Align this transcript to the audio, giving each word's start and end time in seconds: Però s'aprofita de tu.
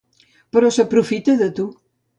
Però 0.57 0.71
s'aprofita 0.77 1.39
de 1.45 1.53
tu. 1.61 1.71